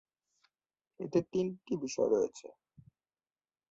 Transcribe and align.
এতে 0.99 1.19
তিনটি 1.31 1.73
বিষয় 1.83 2.09
রয়েছে। 2.09 2.47